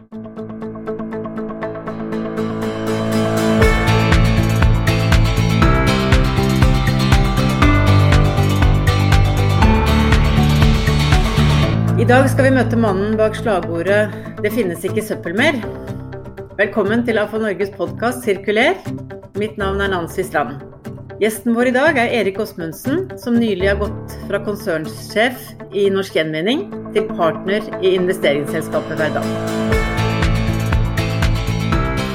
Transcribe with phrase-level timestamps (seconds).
[0.00, 0.16] I dag
[12.32, 14.08] skal vi møte mannen bak slagordet
[14.40, 15.60] 'Det finnes ikke søppel mer'.
[16.56, 18.80] Velkommen til AFA Norges podkast 'Sirkuler'.
[19.36, 20.64] Mitt navn er Nancy Strand.
[21.20, 25.36] Gjesten vår i dag er Erik Åsmundsen, som nylig har gått fra konsernsjef
[25.74, 29.79] i Norsk Gjenvinning til partner i investeringsselskapet Verdal.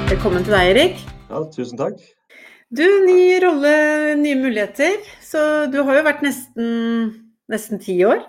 [0.06, 1.00] Velkommen til deg, Erik.
[1.32, 1.98] Ja, tusen takk.
[2.70, 3.72] Du, ny rolle,
[4.20, 5.00] nye muligheter.
[5.26, 5.40] Så
[5.74, 6.68] du har jo vært nesten,
[7.50, 8.22] nesten ti år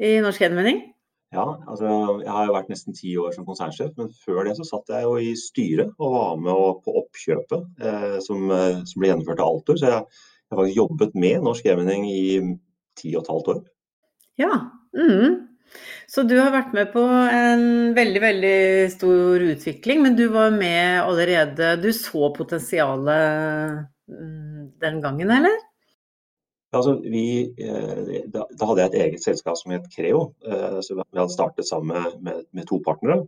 [0.00, 0.80] i Norsk Gjenvinning.
[1.36, 1.90] Ja, altså
[2.22, 5.04] jeg har jo vært nesten ti år som konsernsjef, men før det så satt jeg
[5.04, 9.52] jo i styret og var med på oppkjøpet eh, som, eh, som, ble gjennomført av
[9.52, 9.76] Altor.
[9.76, 12.24] Så jeg har faktisk jobbet med Norsk Gjenvinning i
[12.96, 13.62] ti og et halvt år.
[14.40, 14.54] Ja,
[14.96, 15.36] mm.
[16.10, 18.58] Så du har vært med på en veldig, veldig
[18.92, 25.58] stor utvikling, men du var med allerede Du så potensialet mm, den gangen, eller?
[26.70, 30.28] Altså, vi, eh, da, da, hadde jeg et eget selskap som het Creo.
[30.46, 33.24] Eh, så Vi hadde startet sammen med, med, to partnere.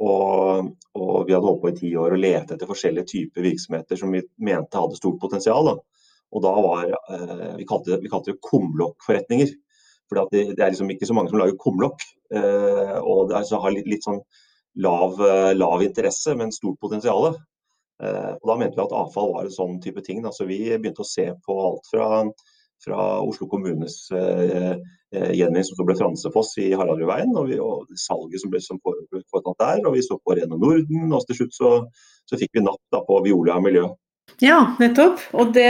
[0.00, 4.00] Og, og, vi hadde holdt på i ti år og lete etter forskjellige typer virksomheter
[4.00, 5.68] som vi mente hadde stort potensial.
[5.68, 6.06] Da.
[6.32, 9.52] Og da var, eh, Vi kalte vi kalte det kumlokkforretninger.
[10.10, 12.02] For det, det, er liksom ikke så mange som lager kumlokk.
[12.34, 14.20] og det er, har litt, litt sånn
[14.82, 15.18] lav,
[15.54, 17.30] lav, interesse, men stort potensial.
[17.30, 20.22] Og Da mente vi at avfall var en sånn type ting.
[20.24, 20.34] Da.
[20.34, 22.24] Så vi begynte å se på alt fra
[22.84, 24.72] fra Oslo kommunes eh,
[25.14, 29.82] eh, gjenvinning som ble Fransefoss i Haraldrudveien, og, og salget som ble som foretatt der.
[29.84, 31.72] Og vi så på Reno Norden, og til slutt så,
[32.28, 33.88] så fikk vi napp på Viola miljø.
[34.40, 35.20] Ja, nettopp.
[35.36, 35.68] Og det,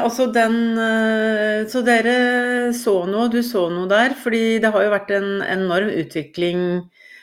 [0.00, 4.16] altså den eh, Så dere så noe, du så noe der.
[4.18, 6.64] Fordi det har jo vært en enorm utvikling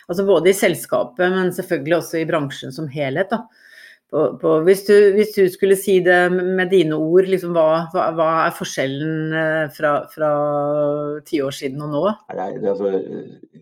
[0.08, 3.34] altså både i selskapet, men selvfølgelig også i bransjen som helhet.
[4.08, 8.28] på, på, hvis, du, hvis, du, skulle si det med dine ord, liksom, hva, hva,
[8.46, 10.32] er forskjellen eh, fra,
[11.28, 12.04] ti år siden og nå?
[12.40, 12.94] Nei, altså,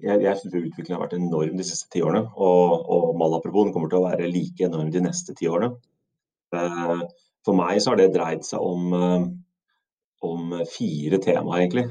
[0.05, 2.28] jeg jeg syns utviklingen har vært enorm de siste ti årene.
[2.38, 5.73] Og, og Malapropoen kommer til å være like enorm de neste ti årene.
[6.53, 7.05] Eh,
[7.45, 9.25] for meg så har det dreid seg om, eh,
[10.25, 11.88] om fire temaer, egentlig.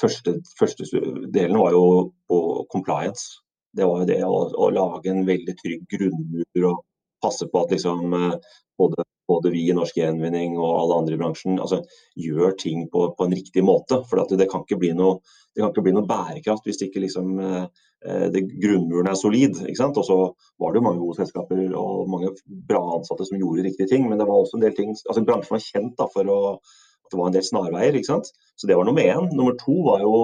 [0.00, 0.86] Første, første
[1.34, 1.84] delen var jo
[2.28, 2.40] på
[2.72, 3.40] compliance.
[3.76, 6.84] Det var jo det å, å lage en veldig trygg grunnmur og
[7.22, 8.34] passe på at liksom, eh,
[8.78, 11.82] både, både, vi i Norsk Gjenvinning og alle andre i bransjen altså,
[12.16, 14.00] gjør ting på, på, en riktig måte.
[14.08, 15.20] For det kan ikke bli noe,
[15.58, 17.68] ikke bli noe bærekraft hvis ikke liksom, eh, eh,
[18.00, 19.58] det, grunnmuren er solid.
[19.60, 20.18] Og så
[20.60, 22.30] var det jo mange gode selskaper og mange
[22.68, 24.06] bra ansatte som gjorde riktige ting.
[24.08, 27.12] Men det var også en del ting, altså bransjen var kjent da, for å, at
[27.12, 27.98] det var en del snarveier.
[27.98, 28.30] ikke sant.
[28.56, 29.28] Så det var nummer én.
[29.34, 30.14] Nummer to var jo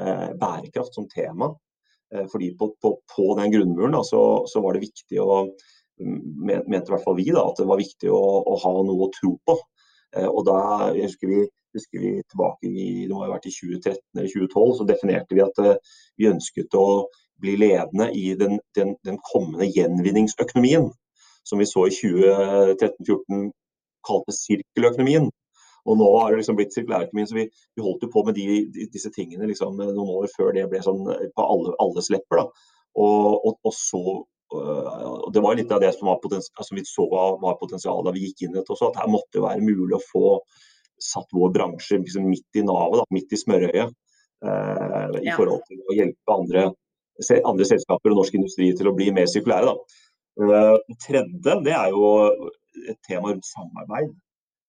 [0.00, 1.52] eh, bærekraft som tema.
[2.14, 5.44] Eh, fordi på, på, på den grunnmuren da, så, så, var det viktig å
[6.00, 9.12] mente i hvert fall vi da, at det var viktig å, å ha noe å
[9.14, 9.56] tro på.
[10.16, 10.60] Eh, og da
[10.94, 11.44] jeg husker vi,
[11.76, 15.44] husker vi tilbake i det må ha vært i 2013 eller 2012, så definerte vi
[15.44, 16.86] at eh, vi ønsket å
[17.40, 20.90] bli ledende i den, den, den kommende gjenvinningsøkonomien.
[21.48, 23.46] Som vi så i 2013-2014
[24.06, 25.30] kalte sirkeløkonomien.
[25.88, 28.44] Og nå har det liksom blitt sirkulærøkonomien, så vi, vi, holdt jo på med de,
[28.74, 32.44] de, disse tingene liksom, noen år før det ble sånn på alle, alles lepper.
[32.44, 34.02] Og, og, og, så
[34.50, 38.42] og Det var litt av det som, altså vi så var potensialet da vi gikk
[38.42, 40.24] inn i dette også, at her måtte det være mulig å få
[41.04, 43.96] satt vår bransje liksom midt i navet, midt i smørøyet.
[44.46, 46.66] Eh, I forhold til å hjelpe andre,
[47.44, 49.74] andre, selskaper og norsk industri til å bli mer sirkulære.
[50.40, 52.12] Eh, det tredje det er jo
[52.88, 54.14] et tema rundt samarbeid.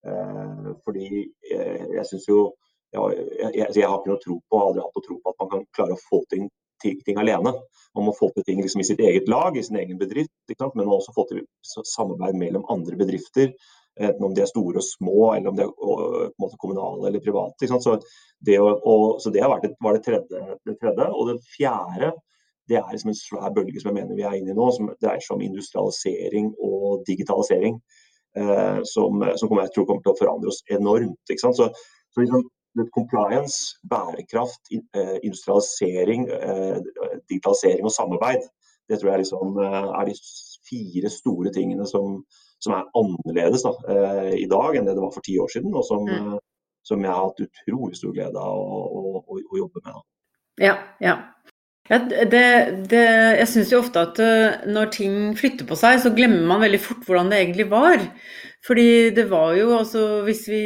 [0.08, 1.08] Eh, fordi
[1.54, 2.50] eh, jeg syns jo
[2.92, 5.52] jeg, jeg, jeg, har ikke noe tro på, aldri hatt noe tro på at man
[5.54, 6.50] kan klare å få ting
[6.82, 7.54] ting alene.
[7.96, 10.32] Man må få til ting liksom i sitt eget lag, i sin egen bedrift.
[10.50, 13.52] Men man må også få til samarbeid mellom andre bedrifter.
[14.02, 17.70] Enten om de er store og små, eller om de er kommunale eller private.
[17.70, 17.96] Så
[18.42, 21.08] det, og, så det vært, var det tredje, det tredje.
[21.12, 22.14] Og det fjerde
[22.70, 24.92] det er liksom en svær bølge som jeg mener vi er inne i nå, som
[25.02, 27.82] dreier seg om industrialisering og digitalisering.
[28.40, 31.34] Eh, som, som jeg tror kommer til å forandre oss enormt.
[31.42, 32.46] Så, så liksom,
[32.96, 36.78] compliance, bærekraft, eh, industrialisering, eh,
[37.30, 38.48] digitalisering og samarbeid.
[38.90, 40.16] Det tror jeg liksom eh, er de
[40.70, 42.24] fire store tingene som,
[42.62, 43.74] som er annerledes da,
[44.38, 45.74] i dag enn det det var for ti år siden.
[45.74, 46.38] Og som, mm.
[46.88, 49.92] som jeg har hatt utrolig stor glede av å, å, å, å jobbe med.
[49.92, 50.04] Da.
[50.62, 51.20] Ja, ja.
[51.90, 52.46] Ja, det,
[52.88, 53.02] det,
[53.42, 54.20] jeg syns jo ofte at
[54.70, 58.06] når ting flytter på seg, så glemmer man veldig fort hvordan det egentlig var.
[58.64, 60.62] Fordi det var jo altså Hvis vi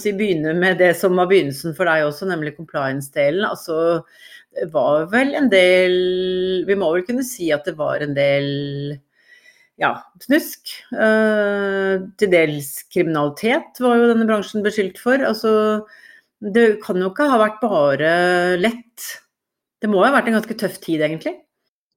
[0.00, 3.44] si, begynner med det som var begynnelsen for deg også, nemlig compliance-delen.
[3.44, 4.00] altså
[4.54, 5.94] det var vel en del
[6.66, 8.46] Vi må vel kunne si at det var en del
[9.80, 9.92] ja,
[10.22, 10.70] snusk.
[10.94, 15.22] Uh, til dels kriminalitet var jo denne bransjen beskyldt for.
[15.26, 15.54] Altså,
[16.54, 18.12] det kan jo ikke ha vært bare
[18.60, 19.08] lett.
[19.82, 21.36] Det må jo ha vært en ganske tøff tid, egentlig?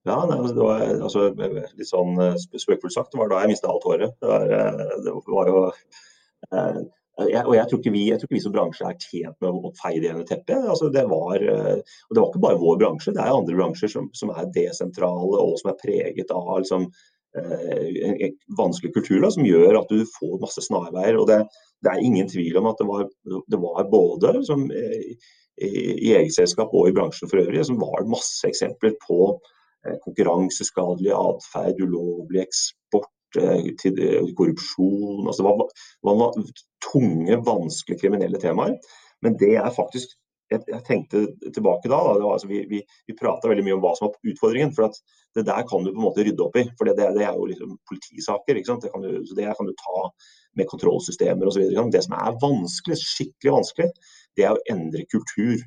[0.08, 3.84] Ja, det var altså, litt sånn eh, spøkefullt sagt, det var da jeg mista alt
[3.88, 4.14] håret.
[4.22, 6.78] Det var, eh, det var jo eh,
[7.18, 9.72] jeg, og jeg tror, vi, jeg tror, ikke vi, som bransje er tjent med å
[9.80, 10.68] feie det under teppet.
[10.70, 14.06] Altså, det, var, og det var ikke bare vår bransje, det er andre bransjer som,
[14.16, 16.86] som er desentrale og som er preget av liksom,
[17.36, 21.18] en vanskelig kultur da, som gjør at du får masse snarveier.
[21.20, 21.42] og det,
[21.84, 23.04] det, er ingen tvil om at det var,
[23.52, 25.16] det var både som, i,
[25.60, 29.36] i eget selskap og i bransjen for øvrig som var masse eksempler på
[29.86, 33.14] Eh, konkurranseskadelig atferd, ulovlig eksport,
[33.82, 33.98] til,
[34.38, 35.50] korrupsjon altså det,
[36.08, 36.38] var, var
[36.80, 38.78] tunge, vanskelige kriminelle temaer.
[39.22, 40.16] Men det er faktisk
[40.52, 41.24] jeg, jeg tenkte
[41.54, 44.74] tilbake da, da altså, Vi, vi, vi prata veldig mye om hva som var utfordringen.
[44.76, 45.00] for at
[45.36, 46.66] Det der kan du på en måte rydde opp i.
[46.78, 48.58] for Det, det er jo liksom politisaker.
[48.58, 50.04] Det kan, du, det kan du ta
[50.58, 51.68] med kontrollsystemer osv.
[51.92, 53.90] Det som er vanskelig, skikkelig vanskelig,
[54.36, 55.58] det er å endre kultur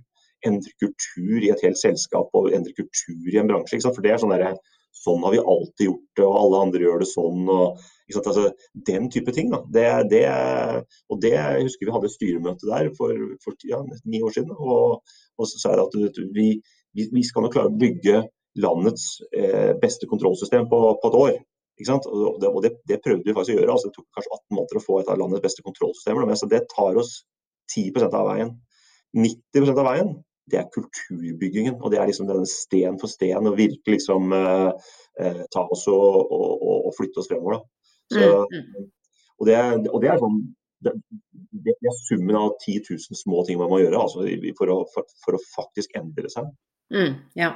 [0.48, 3.82] endre kultur i et helt selskap og endre kultur i en bransje.
[3.86, 4.56] For det er sånn der,
[4.92, 7.48] Sånn har vi alltid gjort det, og alle andre gjør det sånn.
[7.50, 7.80] og
[8.20, 8.50] altså,
[8.88, 9.52] Den type ting.
[9.72, 10.26] det, det,
[11.10, 14.52] og det, Jeg husker vi hadde et styremøte der for, for ja, ni år siden.
[14.52, 15.02] Og,
[15.38, 16.50] og så sa jeg at vi,
[16.98, 18.26] vi, vi skal nok klare å bygge
[18.60, 21.38] landets eh, beste kontrollsystem på, på, et år.
[21.82, 23.72] Og, det, og det, prøvde vi faktisk å gjøre.
[23.78, 26.28] altså Det tok kanskje 18 måneder å få et av landets beste kontrollsystemer.
[26.28, 27.22] Men det tar oss
[27.72, 28.52] 10% av veien.
[29.16, 30.12] 90% av veien
[30.50, 31.80] det er kulturbyggingen.
[31.82, 34.72] Og det er liksom denne sten for sten å virkelig liksom uh,
[35.22, 37.62] uh, ta oss og, og, og, flytte oss fremover.
[38.12, 38.88] Så, mm, mm.
[39.40, 39.58] og, det,
[39.88, 40.40] og, det, er sånn
[40.84, 40.96] det,
[41.64, 44.26] det, er summen av 10 000 små ting man må gjøre altså,
[44.58, 46.50] for, å, for, for, å, faktisk endre seg.
[46.92, 47.54] Mm, ja.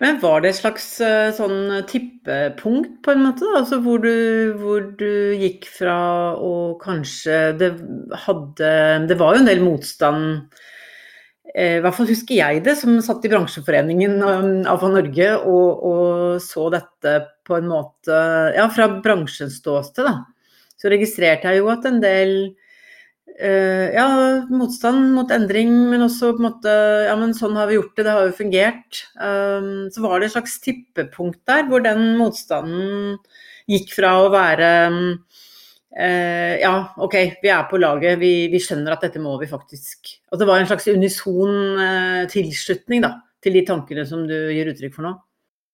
[0.00, 3.46] Men var det et slags uh, sånn tippepunkt, på en måte?
[3.58, 5.96] Altså, hvor, du, hvor du gikk fra
[6.38, 7.68] å kanskje Det
[8.24, 8.70] hadde
[9.10, 10.81] Det var jo en del motstand Eh,
[11.52, 16.12] I hvert fall husker jeg det, som satt i bransjeforeningen um, av Norge og, og,
[16.40, 18.18] så dette på en måte
[18.56, 20.22] Ja, fra bransjens ståsted, da.
[20.80, 22.32] Så registrerte jeg jo at en del
[23.36, 24.06] eh, ja,
[24.50, 26.76] motstand mot endring, men også på en måte
[27.08, 29.02] Ja, men sånn har vi gjort det, det har jo fungert.
[29.18, 33.18] Um, så var det et slags tippepunkt der hvor den motstanden
[33.70, 35.02] gikk fra å være um,
[35.92, 38.16] Uh, ja, OK, vi er på laget.
[38.20, 42.22] Vi, vi, skjønner at dette må vi faktisk At det var en slags unison uh,
[42.32, 43.10] tilslutning da,
[43.44, 45.12] til de tankene som du gir uttrykk for nå?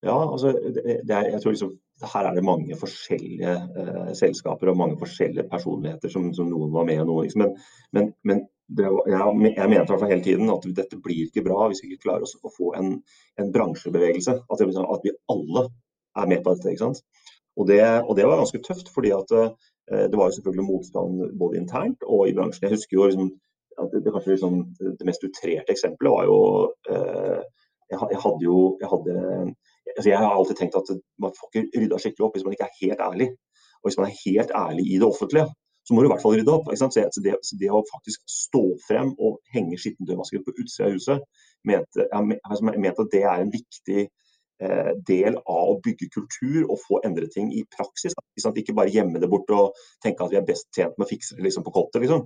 [0.03, 1.70] Ja, altså, det, det er, jeg tror liksom,
[2.15, 6.91] her er det mange forskjellige uh, selskaper og mange forskjellige personligheter som, som noen var
[6.91, 7.47] med og noen liksom.
[7.47, 7.55] Men,
[7.94, 8.43] men, men
[8.75, 12.09] det, jeg, jeg mente i hele tiden at dette blir ikke bra hvis vi ikke
[12.09, 12.97] klarer oss å få en,
[13.38, 14.35] en bransjebevegelse.
[14.50, 15.69] At, at, vi alle
[16.19, 16.75] er med på dette.
[16.75, 17.05] ikke sant?
[17.59, 19.50] Og det, og det var ganske tøft, fordi at Eh,
[19.90, 22.67] det var jo selvfølgelig motstand både internt og i bransjen.
[22.67, 23.31] Jeg husker jo liksom,
[23.82, 24.58] at det, kanskje liksom,
[24.99, 26.38] det mest utrerte eksempelet var jo
[26.93, 27.38] eh,
[27.90, 29.14] jeg, jeg, hadde jo jeg, hadde,
[29.96, 30.90] altså jeg har alltid tenkt at
[31.25, 33.29] man får ikke rydda skikkelig opp hvis man ikke er helt ærlig.
[33.81, 35.46] Og hvis man er helt ærlig i det offentlige,
[35.87, 36.69] så må du i hvert fall rydde opp.
[36.76, 36.88] Så,
[37.25, 41.29] det, så, det, å faktisk stå frem og henge skittentøymasker på utsida av huset,
[41.70, 44.28] mente, jeg, altså, jeg mente at det er en viktig Eh,
[44.59, 48.17] del av å bygge kultur og få endre ting i praksis.
[48.35, 51.11] Ikke, ikke bare gjemme det bort og tenke at vi er best tjent med å
[51.11, 52.03] fikse det liksom, på kottet.
[52.03, 52.25] Liksom.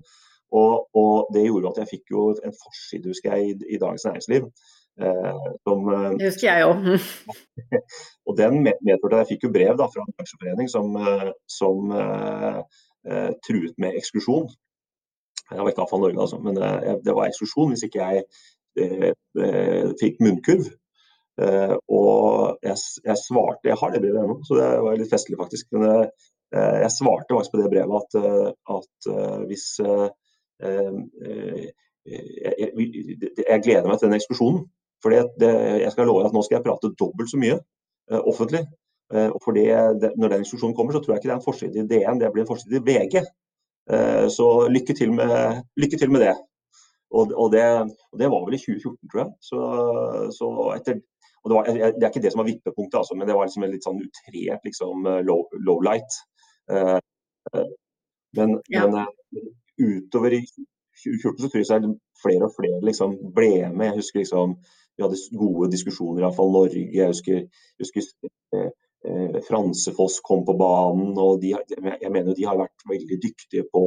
[0.53, 4.05] Og, og, det gjorde at jeg fikk jo en forside husker jeg, i, i Dagens
[4.09, 4.49] Næringsliv.
[5.01, 6.91] Eh, som, eh, det husker jeg òg.
[8.29, 11.95] og den medførte at jeg fikk jo brev da, fra en bransjeforening som, eh, som
[11.97, 14.51] eh, truet med eksklusjon.
[15.53, 18.25] Jeg var ikke avfall Norge, altså, men det, det var eksklusjon hvis ikke jeg
[18.85, 20.69] eh, fikk munnkurv.
[21.41, 25.39] Uh, og jeg, jeg, svarte Jeg har det brevet ennå, så det var litt festlig,
[25.41, 25.71] faktisk.
[25.73, 26.07] Men uh,
[26.53, 28.11] jeg svarte faktisk på det brevet at,
[28.77, 29.07] at
[29.49, 29.67] hvis
[30.61, 31.71] jeg,
[32.05, 34.67] jeg, gleder meg til den ekskursjonen.
[35.03, 37.57] For jeg skal love at nå skal jeg prate dobbelt så mye
[38.21, 38.61] offentlig.
[39.09, 39.65] og for det,
[40.21, 42.31] Når den ekskursjonen kommer, så tror jeg ikke det er en forside i DN, det
[42.35, 43.17] blir en forside i VG.
[44.37, 46.37] så lykke til med, lykke til med det.
[47.12, 47.65] Og, og, det,
[48.12, 49.33] og, det, var vel i 2014, tror jeg.
[49.41, 49.59] Så,
[50.37, 51.01] så etter
[51.51, 53.73] det, var, det, er ikke det som var vippepunktet, altså, men det var liksom en
[53.73, 56.19] litt sånn utrert liksom, eh, low, low light.
[56.71, 56.99] Uh,
[57.51, 57.73] uh,
[58.39, 58.85] men, ja.
[58.87, 59.49] men uh,
[59.83, 63.89] utover i 2014 så tror jeg flere og flere liksom ble med.
[63.91, 64.55] Jeg husker liksom
[64.93, 66.83] vi hadde gode diskusjoner, iallfall Norge.
[66.93, 68.71] Jeg husker, jeg husker
[69.49, 71.17] Fransefoss kom på banen.
[71.19, 73.87] og de, Jeg mener de har vært veldig dyktige på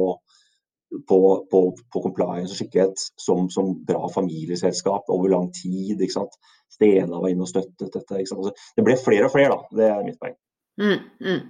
[1.08, 1.60] på, på,
[1.92, 5.98] på, compliance og skikkethet som, som, bra familieselskap over lang tid.
[5.98, 6.38] ikke sant?
[6.72, 8.20] Stena var inne og støttet dette.
[8.20, 8.42] ikke sant?
[8.44, 9.78] Altså, det ble flere og flere, da.
[9.80, 10.36] Det er mitt poeng.
[10.80, 11.44] Mm, mm.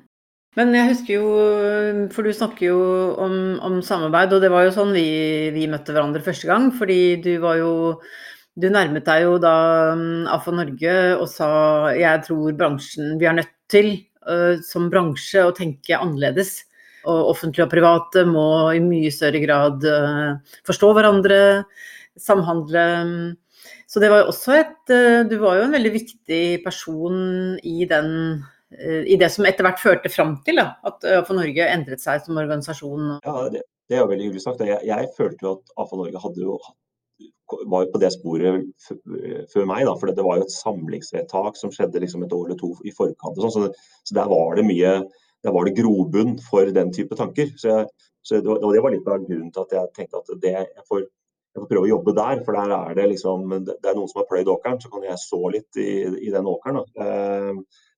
[0.56, 1.32] Men jeg husker jo,
[2.14, 2.78] for du snakker jo
[3.20, 3.34] om,
[3.66, 5.08] om, samarbeid, og det var jo sånn vi,
[5.52, 6.70] vi, møtte hverandre første gang.
[6.76, 7.74] Fordi du var jo
[8.56, 9.52] Du nærmet deg jo da
[10.32, 11.48] AFA Norge og sa
[11.92, 13.90] jeg tror bransjen Vi er nødt til
[14.24, 16.62] uh, som bransje å tenke annerledes.
[17.06, 21.40] Og offentlige og private må i mye større grad uh, forstå hverandre,
[22.18, 22.86] samhandle.
[23.86, 27.16] Så det var jo også et uh, Du var jo en veldig viktig person
[27.62, 28.12] i den
[28.76, 32.40] i det som etter hvert førte fram til da, at AFA Norge endret seg som
[32.42, 33.12] organisasjon?
[33.22, 34.64] Ja, det, det er veldig hyggelig sagt.
[34.66, 36.58] Jeg, jeg følte jo at AFA Norge hadde jo
[37.70, 38.64] var jo på det sporet
[39.52, 42.58] før meg, da, for det var jo et samlingsvedtak som skjedde liksom et år eller
[42.58, 43.38] to i forkant.
[43.38, 44.96] sånn, så, så, der var det mye
[45.46, 47.52] der var det grobunn for den type tanker.
[47.60, 50.32] Så, jeg, så det, var, det, var, litt av grunnen til at jeg tenkte at
[50.42, 52.42] det, jeg, får, jeg får prøve å jobbe der.
[52.46, 55.22] For der er det liksom Det er noen som har pløyd åkeren, så kan jeg
[55.22, 55.90] så litt i,
[56.26, 56.82] i den åkeren.
[56.82, 57.52] Eh,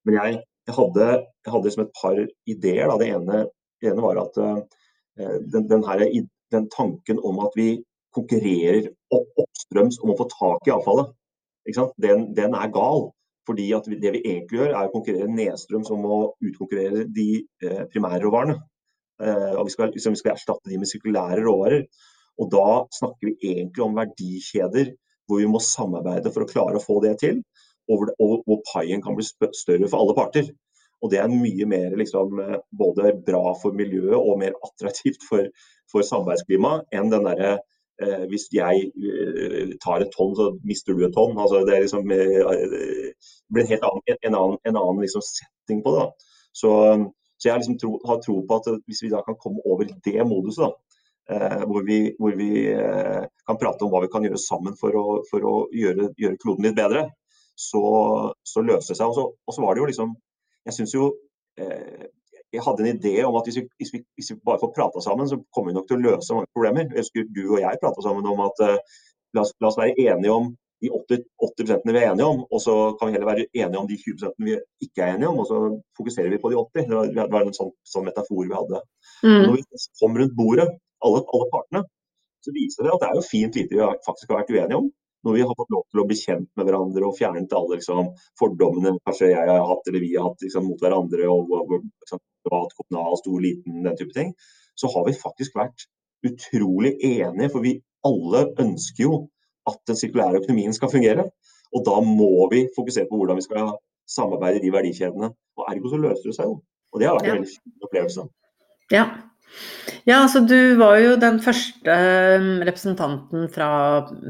[0.04, 1.08] men jeg, jeg, hadde,
[1.46, 2.92] jeg hadde liksom et par ideer.
[2.92, 2.98] Da.
[3.00, 3.44] Det ene,
[3.80, 4.60] det ene var at eh,
[5.48, 6.04] den, den, her,
[6.52, 7.70] den tanken om at vi
[8.16, 11.14] konkurrerer opp oppstrøms om å få tak i avfallet.
[12.00, 13.10] Den, den, er gal.
[13.48, 17.28] Fordi at Det vi egentlig gjør, er å konkurrere nedstrøms om å utkonkurrere de
[17.64, 18.58] eh, primærråvarene.
[19.22, 21.86] Eh, og vi skal, liksom, vi skal erstatte de med sirkulære råvarer.
[22.38, 24.92] Og Da snakker vi egentlig om verdikjeder
[25.28, 27.42] hvor vi må samarbeide for å klare å få det til.
[27.88, 30.52] Og hvor paien kan bli større for alle parter.
[31.02, 35.48] Og Det er mye mer liksom, eh, både bra for miljøet og mer attraktivt for,
[35.90, 37.58] for samarbeidsklimaet enn den derre
[38.02, 41.38] eh, hvis jeg eh, tar et tonn, så mister du et tonn.
[41.38, 45.94] Altså, det, liksom, eh, blir en helt annen, en annen, en annen liksom, setting på
[45.96, 46.06] det.
[46.52, 46.72] Så,
[47.38, 50.26] så jeg liksom tro, har tro på at hvis vi da kan komme over det
[50.26, 50.98] moduset, da,
[51.34, 54.96] eh, hvor vi, hvor vi eh, kan prate om hva vi kan gjøre sammen for
[54.98, 57.08] å, for å gjøre, gjøre, kloden litt bedre,
[57.58, 57.82] så,
[58.46, 59.18] så løser det seg.
[59.18, 60.16] Og så var det jo liksom
[60.68, 61.04] Jeg syns jo
[61.56, 62.08] eh,
[62.52, 65.00] jeg hadde en idé om at hvis vi, hvis vi, hvis vi bare får prata
[65.04, 66.88] sammen, så kommer vi nok til å løse mange problemer.
[66.88, 68.76] Jeg husker du og jeg prata sammen om at uh,
[69.36, 70.48] la, oss, la, oss, være enige om
[70.82, 73.88] de 80, 80 vi er enige om, og så kan vi heller være enige om
[73.88, 74.56] de 20 vi
[74.86, 75.58] ikke er enige om, og så
[75.98, 76.92] fokuserer vi på de 80.
[77.16, 78.82] Det var, en sånn, sånn, metafor vi hadde.
[79.24, 79.42] Mm.
[79.46, 80.68] Når vi kom rundt bordet,
[81.06, 81.82] alle, alle partene,
[82.44, 84.88] så viser det at det er jo fint lite vi faktisk har vært uenige om
[85.26, 88.12] når vi har fått lov til å bli kjent med hverandre og fjernet alle liksom,
[88.38, 92.22] fordommene kanskje jeg har hatt eller vi har hatt liksom, mot hverandre, og, og liksom,
[92.46, 94.30] privat, kommunal, stor, liten, den type ting,
[94.78, 95.88] så har vi faktisk vært
[96.26, 97.50] utrolig enige.
[97.50, 97.74] For vi
[98.06, 99.18] alle ønsker jo
[99.68, 101.28] at den sirkulære økonomien skal fungere.
[101.76, 103.72] Og da må vi fokusere på hvordan vi skal
[104.08, 105.30] samarbeide i de verdikjedene.
[105.58, 106.60] Og ergo så løser det seg jo.
[106.92, 107.34] Og det har vært ja.
[107.34, 108.28] en veldig fin opplevelse.
[108.88, 109.04] Ja,
[110.08, 111.94] ja, altså du var jo den første
[112.40, 113.70] um, representanten fra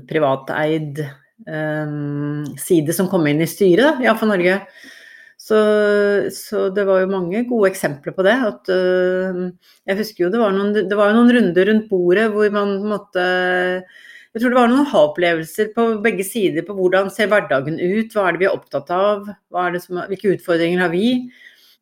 [0.09, 1.01] privateid
[1.47, 4.61] um, side som kom inn i styret ja, for Norge.
[5.39, 5.59] Så,
[6.35, 8.35] så, det var jo mange gode eksempler på det.
[8.51, 9.47] At, uh,
[9.87, 13.27] jeg husker jo det var, noen, det var noen runder rundt bordet hvor man måtte
[14.39, 18.29] Jeg tror det var noen ha-opplevelser på begge sider på hvordan ser hverdagen ut, hva
[18.29, 19.27] er det vi er opptatt av,
[19.83, 21.09] som, hvilke utfordringer har vi?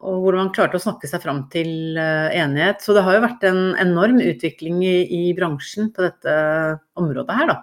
[0.05, 2.83] og hvordan man klarte å snakke seg fram til eh, enighet.
[2.85, 6.35] Så det har jo vært en enorm utvikling i, i bransjen på dette
[7.01, 7.57] området her, da.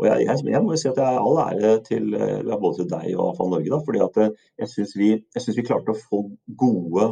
[0.00, 2.92] Og jeg, jeg, jeg, må si at jeg er all ære til eh, både til
[2.92, 3.72] deg og Avfall Norge.
[3.72, 4.30] Da, fordi at eh,
[4.62, 6.22] jeg syns vi, vi, klarte å få
[6.60, 7.10] gode,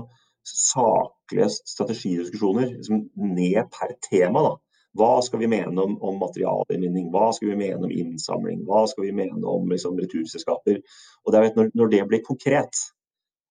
[0.48, 4.44] saklige strategidiskusjoner liksom, ned per tema.
[4.46, 4.54] da.
[4.98, 9.06] Hva skal vi mene om, om materialinnvinning, hva skal vi mene om innsamling, hva skal
[9.06, 10.80] vi mene om liksom, returselskaper.
[11.24, 12.82] Og det, når, når det blir konkret,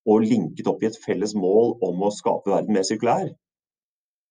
[0.08, 3.30] og linket opp i et felles mål om å skape verden mer sirkulær.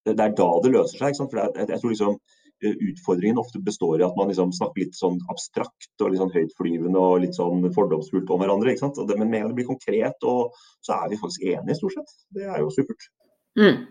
[0.07, 1.19] Det, er da det løser seg.
[1.19, 4.97] For jeg, jeg tror liksom eh, Utfordringen ofte består i at man liksom snakker litt
[4.97, 8.73] sånn abstrakt og litt sånn høytflyvende og litt sånn fordomsfullt om hverandre.
[8.73, 12.17] Det, men med det blir konkret, og så er vi faktisk enige, stort sett.
[12.39, 13.09] Det er jo supert.
[13.59, 13.83] Mm.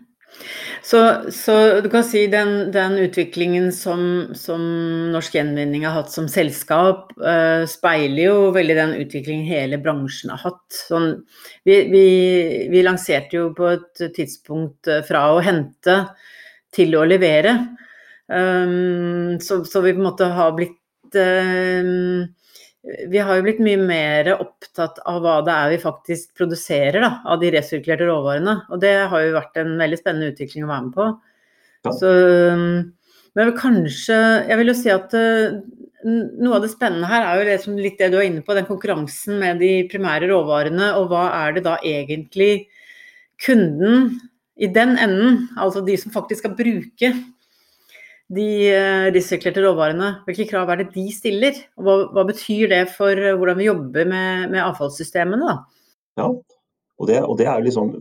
[0.83, 0.99] Så,
[1.33, 4.01] så, du kan si den, den utviklingen som,
[4.37, 4.61] som,
[5.11, 10.43] Norsk Gjenvinning har hatt som selskap, uh, speiler jo veldig den utviklingen hele bransjen har
[10.45, 10.63] hatt.
[10.71, 11.09] Sånn,
[11.67, 12.05] vi, vi,
[12.71, 15.99] vi, lanserte jo på et tidspunkt eh, fra å hente
[16.75, 17.57] til å levere.
[18.27, 22.27] Um, så, så, vi på en måte har blitt um,
[22.87, 27.09] vi har jo blitt mye mer opptatt av hva det er vi faktisk produserer da,
[27.27, 28.53] av de resirkulerte råvarene.
[28.71, 31.07] Og det har jo vært en veldig spennende utvikling å være med på.
[31.97, 32.09] Så,
[33.37, 34.15] men kanskje
[34.49, 35.59] Jeg vil jo si at uh,
[36.03, 38.55] noe av det spennende her er jo det som, litt det du er inne på,
[38.57, 40.93] den konkurransen med de primære råvarene.
[40.99, 42.67] Og hva er det da egentlig
[43.43, 44.15] kunden
[44.57, 47.11] i den enden, altså de som faktisk skal bruke
[48.33, 51.59] de eh, resirkulerte råvarene, hvilke krav er det de stiller?
[51.79, 55.47] Og hva, hva betyr det for hvordan vi jobber med, med avfallssystemene?
[55.47, 55.87] Da?
[56.19, 56.29] Ja,
[56.97, 57.91] og det, og det, er jo liksom,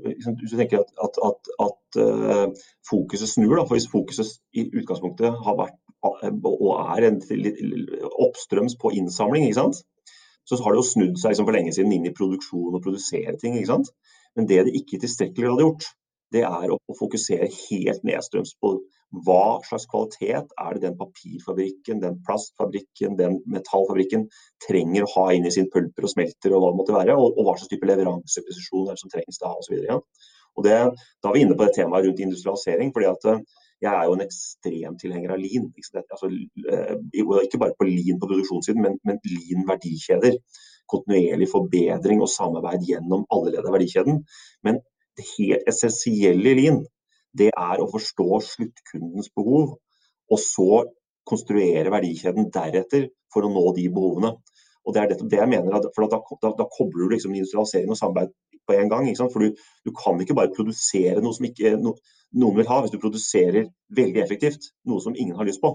[0.41, 2.47] Hvis du tenker at, at, at, at uh,
[2.89, 7.17] fokuset snur, da, for hvis fokuset i utgangspunktet har vært og er en,
[8.23, 9.81] oppstrøms på innsamling, ikke sant?
[10.47, 13.35] så har det jo snudd seg liksom for lenge siden inn i produksjon og produsere
[13.41, 13.57] ting.
[13.59, 13.89] ikke sant?
[14.39, 15.89] Men det det ikke i tilstrekkelig grad har gjort,
[16.35, 18.77] det er å, fokusere helt nedstrøms på
[19.27, 24.27] hva slags kvalitet er det den papirfabrikken, den plastfabrikken, den metallfabrikken
[24.67, 27.37] trenger å ha inn i sin pulper og smelter og hva det måtte være, og,
[27.37, 29.79] og hva slags type leveransepresisjon som trengs da osv.
[29.87, 30.01] Ja.
[30.57, 30.75] Og det,
[31.23, 32.93] da er vi inne på det temaet rundt industrialisering.
[32.97, 33.41] fordi at eh,
[33.85, 35.69] jeg er jo en ekstrem tilhenger av lean.
[35.77, 36.31] Ikke, altså,
[36.73, 36.95] eh,
[37.45, 40.39] ikke bare på lean på produksjonssiden, men, men lean verdikjeder.
[40.91, 44.23] Kontinuerlig forbedring og samarbeid gjennom alle ledd av verdikjeden.
[44.65, 44.81] Men
[45.17, 46.83] det helt essensielle Lean,
[47.37, 49.77] det er å forstå sluttkundens behov,
[50.31, 50.85] og så
[51.27, 54.33] konstruere verdikjeden deretter for å nå de behovene.
[54.87, 57.99] Og Det er det, jeg mener, for da, da, da, kobler du liksom industrialisering og
[57.99, 58.31] samarbeid
[58.67, 59.09] på en gang.
[59.19, 61.97] For du, du, kan ikke bare produsere noe som ikke no,
[62.39, 62.79] noen vil ha.
[62.85, 63.67] Hvis du produserer
[63.99, 65.75] veldig effektivt noe som ingen har lyst på,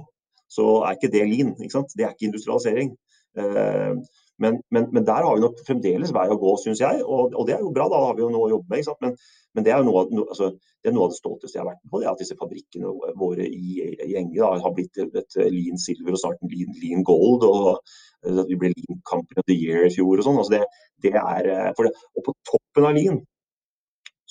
[0.52, 1.52] så er ikke det lean.
[1.60, 2.96] Ikke det er ikke industrialisering.
[3.36, 4.00] Uh,
[4.42, 7.04] men, men, men, der har vi nok fremdeles vei å gå, syns jeg.
[7.06, 8.90] Og, og, det er jo bra, da har vi jo noe å jobbe med.
[9.04, 9.14] Men,
[9.54, 10.50] men, det er jo noe, no, altså,
[10.82, 12.02] det noe av det stolteste jeg har vært med på.
[12.02, 16.18] det er At disse fabrikkene våre i, i Enge da, har blitt et lean silver
[16.18, 17.46] og snart lean, lean gold.
[17.46, 20.42] og at Vi ble Lean Company of the Year i fjor og sånn.
[20.42, 20.64] Altså det,
[21.06, 23.22] det er, eh, det, og på toppen av lean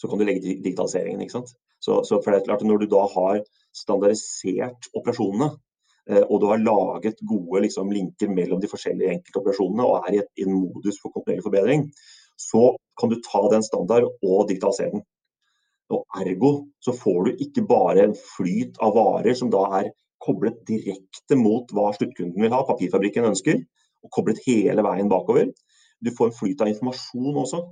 [0.00, 1.22] så kan du legge digitaliseringen.
[1.22, 1.54] ikke sant?
[1.80, 3.42] Så, så for det er klart Når du da har
[3.76, 5.69] standardisert operasjonene, Eh,
[6.08, 10.56] og du har laget gode liksom, linker mellom de forskjellige enkeltoperasjonene og er i en
[10.56, 11.84] modus for kontinuerlig forbedring,
[12.40, 15.04] så kan du ta den standard og digitalisere den.
[15.90, 16.52] Og Ergo
[16.82, 19.90] så får du ikke bare en flyt av varer som da er
[20.22, 23.60] koblet direkte mot hva sluttkunden vil ha, papirfabrikken ønsker,
[24.04, 25.50] og koblet hele veien bakover.
[26.00, 27.62] Du får en flyt av informasjon også,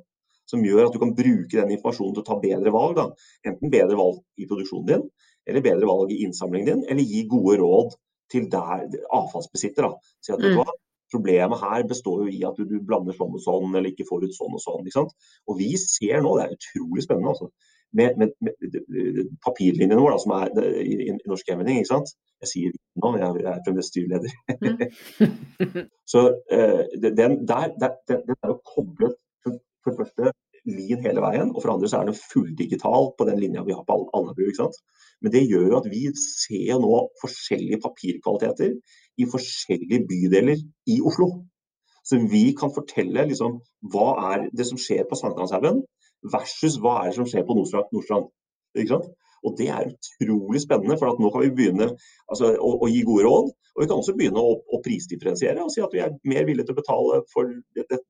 [0.49, 2.97] som gjør at du kan bruke den informasjonen til å ta bedre valg.
[2.97, 3.07] Da.
[3.49, 5.07] Enten bedre valg i produksjonen din,
[5.49, 7.97] eller bedre valg i innsamlingen din, eller gi gode råd
[8.33, 9.89] til der avfallsbesitter.
[9.89, 10.15] da.
[10.25, 10.77] Si at, mm.
[11.09, 14.27] Problemet her består jo i at du, du, blander sånn og sånn, eller ikke får
[14.27, 14.83] ut sånn og sånn.
[14.85, 15.15] ikke sant?
[15.49, 17.49] Og vi ser nå, det er utrolig spennende, altså,
[17.97, 20.51] med, med, med papirlinjene våre da, som er
[20.83, 21.81] i, i, i Norsk Gjenvinning.
[21.81, 22.13] ikke sant?
[22.45, 24.37] Jeg sier det nå, jeg, jeg er fremdeles styreleder.
[25.65, 25.89] Mm.
[26.13, 30.35] Så uh, den, der, der, den, den er jo koblet for, for det første
[30.69, 33.85] Lin hele veien, og for andre så er den fulldigital på den linja vi har
[33.89, 34.47] på Alnabru.
[34.47, 34.81] ikke sant?
[35.23, 38.75] Men det gjør jo at vi ser nå forskjellige papirkvaliteter
[39.19, 41.31] i forskjellige bydeler i Oslo.
[42.07, 43.59] Så vi kan fortelle liksom,
[43.93, 45.83] hva er det som skjer på Sankthanshaugen
[46.33, 48.31] versus hva er det som skjer på Nordstrand.
[49.49, 53.27] Og Det er utrolig spennende, for nå kan vi begynne altså, å, å, gi gode
[53.27, 53.51] råd.
[53.77, 56.69] Og vi kan også begynne å, å, prisdifferensiere og si at vi er mer villige
[56.69, 57.53] til å betale for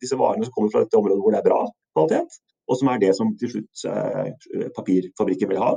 [0.01, 1.59] disse varene som kommer fra dette området hvor det er bra
[1.97, 5.75] kvalitet, og som er det som til slutt eh, papirfabrikken vil ha.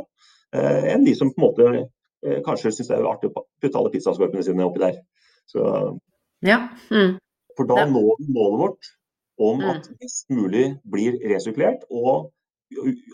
[0.56, 3.80] Eh, enn de som på en måte eh, kanskje syns det er artig å putte
[3.80, 4.97] alle pizzaskorpene sine oppi der.
[5.52, 5.67] Så,
[6.47, 6.63] ja.
[6.91, 7.15] mm.
[7.60, 8.91] For da når vi målet vårt
[9.41, 9.69] om mm.
[9.74, 12.32] at mest mulig blir resirkulert, og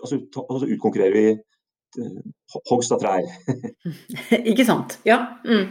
[0.04, 1.28] altså, altså utkonkurrerer vi
[2.70, 3.26] hogst av trær.
[4.52, 4.98] Ikke sant.
[5.08, 5.20] Ja.
[5.48, 5.70] Mm.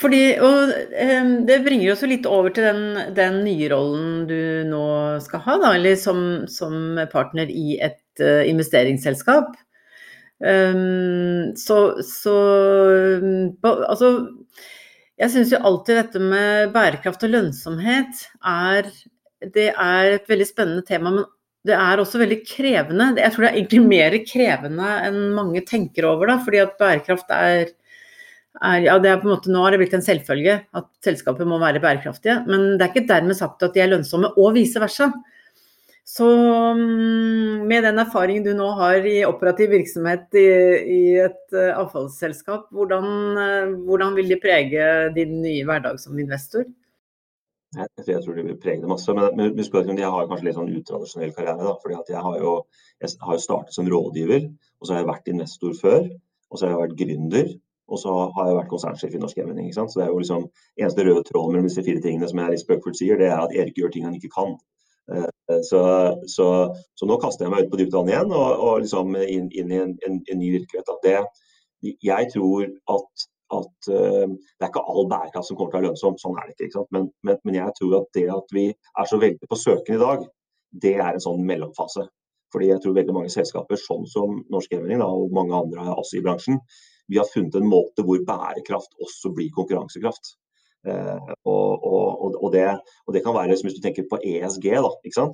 [0.00, 4.40] Fordi, og um, det bringer oss jo litt over til den, den, nye rollen du
[4.68, 4.84] nå
[5.24, 9.54] skal ha, da, eller som, som partner i et uh, investeringsselskap.
[10.40, 12.34] Um, så, så
[13.60, 14.08] Altså,
[15.20, 18.88] jeg syns jo alltid dette med bærekraft og lønnsomhet er
[19.52, 21.28] Det er et veldig spennende tema, men
[21.68, 23.10] det er også veldig krevende.
[23.20, 27.34] Jeg tror det er egentlig mer krevende enn mange tenker over, da, fordi at bærekraft
[27.36, 27.74] er,
[28.64, 31.48] er ja, det er på en måte, Nå har det blitt en selvfølge at selskapet
[31.48, 34.80] må være bærekraftige, men det er ikke dermed sagt at de er lønnsomme, og vice
[34.80, 35.10] versa.
[36.10, 36.26] Så
[36.74, 40.48] mm, med den erfaringen du nå har i operativ virksomhet i,
[40.80, 46.64] i et uh, avfallsselskap, hvordan, uh, hvordan, vil de prege din nye hverdag som investor?
[47.76, 49.14] Jeg, jeg tror de vil prege det masse.
[49.14, 51.62] Men, men husk at jeg har kanskje litt sånn utradisjonell karriere.
[51.62, 52.54] Da, fordi jeg har, jo,
[53.02, 54.46] jeg har jo startet som rådgiver,
[54.80, 56.08] og så har jeg vært investor før.
[56.50, 57.52] Og så har jeg vært gründer,
[57.90, 59.70] og så har jeg vært konsernsjef i Norsk Gjenvinning.
[59.74, 60.48] Så det er jo liksom
[60.80, 63.54] eneste røde tråden mellom disse fire tingene som jeg litt spøkefullt sier, det er at
[63.54, 64.56] Erik gjør ting han ikke kan.
[65.10, 65.82] Eh, så,
[66.30, 66.46] så,
[66.94, 69.72] så, nå kaster jeg meg ut på dypt vann igjen og, og liksom inn, inn,
[69.74, 70.90] i en, en, en ny virkelighet.
[71.06, 71.16] Det,
[72.06, 75.88] jeg tror at, at uh, det er ikke all bærekraft som kommer til å være
[75.90, 76.68] lønnsom, sånn er det ikke.
[76.70, 79.96] ikke men, men, men, jeg tror at det at vi er så veldig på søken
[79.96, 80.24] i dag,
[80.84, 82.06] det er en sånn mellomfase.
[82.50, 86.24] Fordi jeg tror veldig mange selskaper, sånn som Norsk Gjenvinning og mange andre også i
[86.24, 86.58] bransjen,
[87.10, 90.34] vi har funnet en måte hvor bærekraft også blir konkurransekraft.
[90.88, 92.66] Eh, og, og, og, det,
[93.06, 95.26] og, det, kan være, hvis du tenker på ESG, da,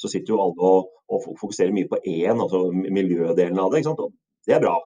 [0.00, 0.70] så sitter jo alle
[1.12, 3.82] og, fokuserer mye på E-en, altså miljødelen av det.
[3.82, 4.18] ikke sant?
[4.46, 4.78] Det er bra.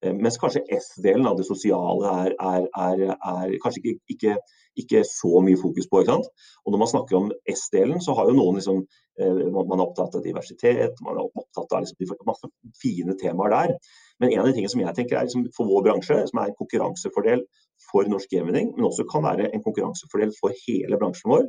[0.00, 4.36] Eh, mens kanskje S-delen av det sosiale er, er, er, er kanskje ikke, ikke,
[4.80, 6.00] ikke, så mye fokus på.
[6.00, 6.30] ikke sant?
[6.64, 8.80] Og Når man snakker om S-delen, så har jo noen liksom,
[9.20, 13.74] eh, man er opptatt av diversitet, man er opptatt av liksom, masse fine temaer der.
[14.20, 16.52] Men en av de tingene som jeg tenker er liksom, for vår bransje, som er
[16.52, 17.44] en konkurransefordel
[17.90, 21.48] for norsk gaming, men også kan være en konkurransefordel for hele bransjen vår,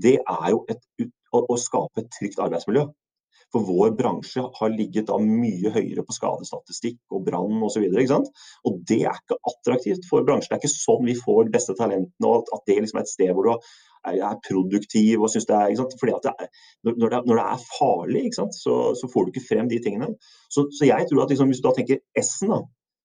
[0.00, 0.82] det er jo et,
[1.34, 2.86] å, å skape et trygt arbeidsmiljø.
[3.50, 7.86] For vår bransje har ligget da mye høyere på skadestatistikk og brann osv.
[7.90, 10.52] Og, det er ikke attraktivt for bransjen.
[10.52, 13.12] Det er ikke sånn vi får de beste talentene, og at det liksom er et
[13.12, 13.54] sted hvor du
[14.10, 16.46] er produktiv og synes det er Fordi det er,
[16.84, 18.46] når, det er, når, det er, farlig, så,
[19.00, 20.14] så, får du ikke frem de tingene.
[20.50, 22.62] Så, så jeg tror at liksom, hvis du da tenker S-en, da,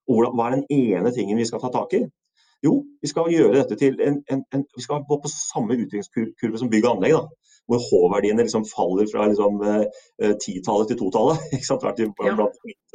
[0.08, 2.06] hva er den ene tingen vi skal ta tak i?
[2.64, 6.62] Jo, vi skal gjøre dette til en, en, en vi skal gå på samme utviklingskurve
[6.62, 7.18] som bygg og anlegg.
[7.18, 9.86] da hvor H-verdiene liksom faller fra liksom, uh,
[10.42, 11.38] titallet til totallet.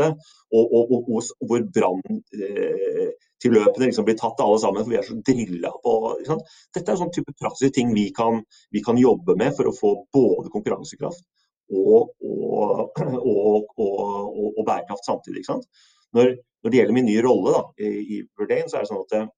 [0.01, 0.09] Ja.
[0.57, 5.07] Og, og, og, og, hvor branntilløpene uh, liksom blir tatt alle sammen, for vi er
[5.07, 5.93] så drilla på
[6.31, 8.35] Dette er sånn type praktiske ting vi kan,
[8.73, 11.23] vi kan, jobbe med for å få både konkurransekraft
[11.71, 12.01] og,
[14.71, 15.45] bærekraft samtidig.
[16.13, 19.05] Når, når, det gjelder min nye rolle da, i, i Verdane, så er det sånn
[19.05, 19.31] at,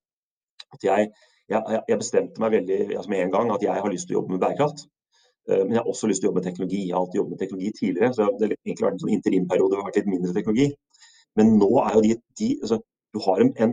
[0.76, 1.10] at jeg,
[1.52, 4.20] jeg, jeg, bestemte meg veldig altså med en gang at jeg har lyst til å
[4.20, 4.86] jobbe med bærekraft.
[5.50, 6.80] Eh, men jeg har også lyst til å jobbe med teknologi.
[6.86, 8.14] Jeg har alltid jobbet med teknologi tidligere.
[8.14, 10.68] så Det har egentlig vært en sånn interimperiode hvor det har vært litt mindre teknologi.
[11.40, 13.72] Men nå er jo de, de altså, Du har en,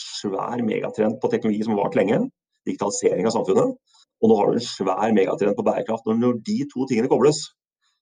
[0.00, 2.22] svær megatrend på teknologi som har vart lenge.
[2.64, 3.74] Digitalisering av samfunnet.
[4.22, 6.08] Og nå har du en svær megatrend på bærekraft.
[6.08, 7.42] Og når de to tingene kobles,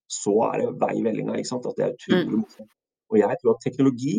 [0.07, 1.35] så er det vei i vellinga.
[1.35, 1.66] Ikke sant?
[1.66, 2.44] At det er utrolig mm.
[2.44, 2.70] morsomt.
[3.11, 4.14] Og jeg tror at teknologi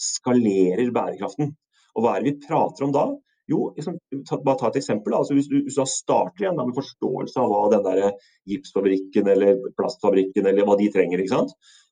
[0.00, 1.54] skalerer bærekraften.
[1.96, 3.06] Og hva er det vi prater om da?
[3.50, 3.96] Jo, liksom,
[4.44, 5.14] bare ta et eksempel.
[5.16, 5.58] Altså, hvis, du,
[5.88, 8.12] starter igjen da, med forståelse av hva den der
[8.50, 11.24] gipsfabrikken eller plastfabrikken eller hva de trenger,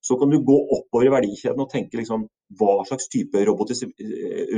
[0.07, 2.29] så kan du gå oppover i verdikjeden og tenke liksom,
[2.61, 3.81] hva slags type roboter,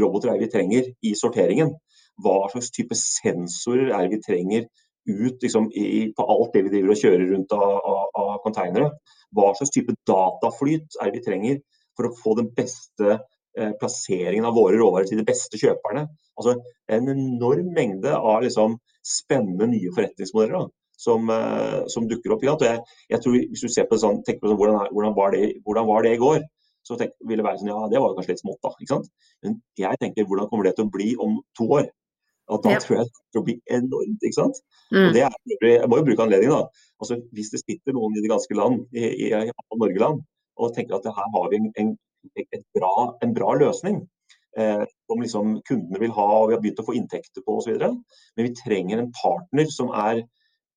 [0.03, 1.73] roboter er vi trenger i sorteringen.
[2.21, 4.69] Hva slags type sensorer er vi trenger
[5.09, 8.93] ut liksom, i, på alt det vi driver og kjører rundt av, av, av containere.
[9.33, 11.63] Hva slags type dataflyt er vi trenger
[11.97, 13.39] for å få den beste Eh,
[13.81, 16.05] plasseringen av våre råvarer til de beste kjøperne.
[16.39, 16.55] Altså
[16.91, 20.69] En enorm mengde av liksom, spennende nye forretningsmodeller da,
[21.01, 22.45] som, uh, som, dukker opp.
[22.45, 25.37] Jeg, jeg, tror Hvis du ser på det sånn, tenker på sånn, hvordan, hvordan, var
[25.37, 26.43] det, hvordan, var det, i går,
[26.87, 28.75] så tenk, vil det være sånn ja, det var kanskje litt smått, da.
[28.81, 29.09] ikke sant?
[29.45, 31.89] Men jeg tenker hvordan kommer det til å bli om to år?
[32.51, 32.81] At da ja.
[32.83, 34.25] tror jeg det kommer til å bli enormt.
[34.27, 34.61] ikke sant?
[34.91, 35.03] Mm.
[35.05, 35.35] Og det er,
[35.69, 36.57] Jeg må jo bruke anledningen.
[36.57, 36.87] da.
[36.99, 40.25] Altså Hvis det sitter noen i det ganske land, i, i, i Norgeland,
[40.61, 41.93] og tenker at her har vi en, en
[42.77, 44.03] bra, en bra løsning.
[44.59, 47.77] Eh, som liksom kundene vil ha og vi har begynt å få inntekter på osv.
[47.79, 50.25] Men vi trenger en partner som er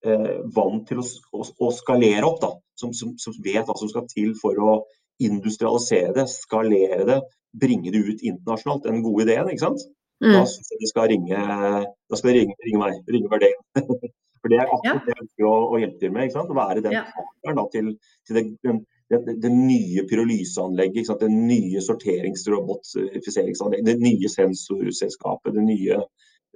[0.05, 2.41] eh, vant til å, å, å, skalere opp.
[2.43, 4.77] Da, som, som, som, vet hva som skal til for å
[5.23, 7.19] industrialisere det, skalere det,
[7.53, 8.85] bringe det ut internasjonalt.
[8.85, 9.49] Den gode ideen.
[9.49, 9.85] ikke sant?
[10.23, 10.31] Mm.
[10.37, 11.39] Da syns jeg de skal ringe,
[11.89, 13.87] da skal de ringe, ringe meg, ringe Verdane.
[14.43, 16.27] For det er akkurat det jeg ønsker å, å hjelpe til med.
[16.27, 16.49] ikke sant?
[16.51, 17.03] Å være den ja.
[17.15, 17.93] partneren til,
[18.27, 25.97] til det, den det, det, nye pyrolyseanlegget, det nye sorteringsrobotifiseringsanlegget, det nye sensorselskapet, det nye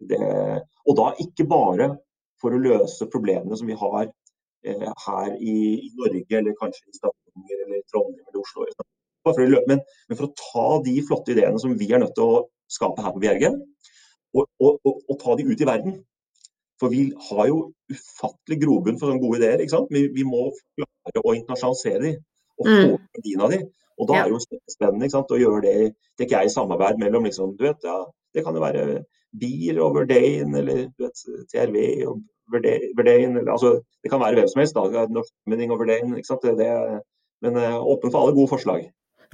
[0.09, 0.19] det,
[0.85, 1.97] Og da ikke bare
[2.41, 5.55] for å løse problemene som vi har eh, her i,
[5.87, 8.67] i, Norge, eller kanskje i Stavanger, eller Trondheim eller Oslo.
[9.27, 12.29] For løpe, men, men, for å ta de flotte ideene som vi er nødt til
[12.29, 13.49] å skape her på Bjerge,
[14.37, 15.93] og, og, og, og ta de ut i verden.
[16.77, 17.57] For vi har jo
[17.89, 19.63] ufattelig grobunn for sånne gode ideer.
[19.89, 22.19] Vi, vi, må klare å internasjonalisere dem
[22.57, 22.95] og få mm.
[23.17, 23.57] verdien av.
[23.97, 24.23] Og da ja.
[24.23, 25.77] er det jo spennende sant, å gjøre det
[26.19, 28.03] tenker jeg, i samarbeid mellom liksom, du vet, ja,
[28.35, 29.03] Det kan jo være
[29.37, 31.77] BIR og Verdane, eller du vet, TRV
[32.09, 32.19] og
[32.53, 33.45] Verdane.
[33.49, 34.77] Altså, det kan være hvem som helst.
[34.77, 36.19] da, Norskmenning og Verdane.
[36.19, 36.45] Ikke sant?
[36.45, 37.01] Det, det,
[37.45, 38.85] men uh, åpen for alle gode forslag.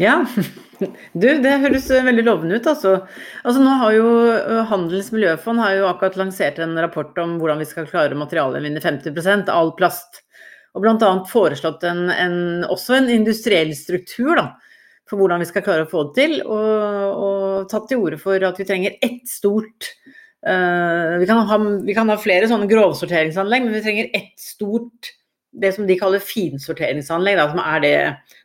[0.01, 0.23] Ja,
[1.21, 2.67] du det høres veldig lovende ut.
[2.69, 2.95] Altså.
[3.43, 7.61] altså nå har jo eh, Handels miljøfond har jo akkurat lansert en rapport om hvordan
[7.61, 10.23] vi skal klare materialgjenvinne 50% all plast
[10.73, 11.13] og bl.a.
[11.29, 14.47] foreslått en, en, også en industriell struktur da,
[15.09, 16.37] for hvordan vi skal klare å få det til.
[16.43, 19.91] Og, og tatt til orde for at vi trenger ett stort
[20.47, 25.13] uh, vi, kan ha, vi, kan ha, flere sånne grovsorteringsanlegg, men vi trenger ett stort
[25.53, 27.95] det som de kaller finsorteringsanlegg, da, som er det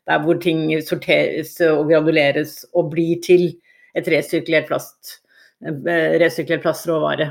[0.08, 3.48] der hvor ting sorteres og graduleres og blir til
[3.96, 5.18] et resirkulert plast,
[5.64, 7.30] eh, resirkulert plastråvare.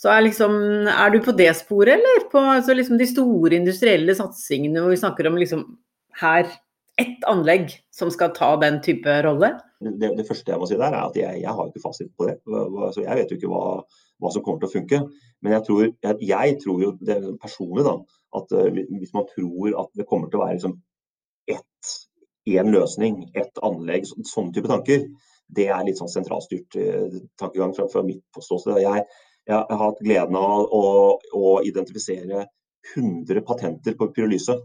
[0.00, 0.54] Så er, liksom,
[0.88, 5.00] er du på det sporet, eller på altså liksom de store industrielle satsingene hvor vi
[5.02, 5.66] snakker om liksom
[6.22, 6.48] her
[7.00, 9.52] ett anlegg som skal ta den type rolle?
[9.80, 12.28] Det, det første jeg må si der, er at jeg, jeg har ikke fasit på
[12.28, 12.38] det.
[12.94, 13.62] Så jeg vet jo ikke hva,
[14.20, 15.00] hva, som kommer til å funke.
[15.44, 17.96] Men jeg tror, jeg, jeg tror jo det personlig da,
[18.40, 20.76] at uh, hvis man tror at det kommer til å være liksom,
[21.48, 21.94] ett,
[22.48, 25.08] én løsning, ett anlegg, sånne type tanker,
[25.50, 28.82] det er litt sånn sentralstyrt uh, tankegang fra, fra mitt ståsted.
[28.84, 29.08] Jeg,
[29.48, 30.82] jeg, har hatt gleden av å,
[31.36, 32.46] å identifisere
[32.94, 34.56] 100 patenter på pyrolyse.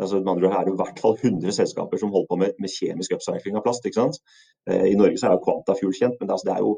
[0.00, 2.72] Altså, med andre er det i hvert fall 100 selskaper som holder på med, med
[2.72, 3.86] kjemisk upcycling av plast.
[3.86, 6.72] Eh, I Norge er jo Quantafuel kjent, men det, altså, det er jo,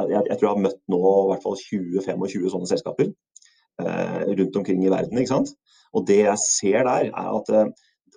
[0.00, 4.60] jeg, jeg, tror jeg har møtt nå i hvert fall 20-25 sånne selskaper eh, rundt
[4.62, 5.50] omkring i verden.
[5.90, 7.72] Og det jeg ser der, er at eh,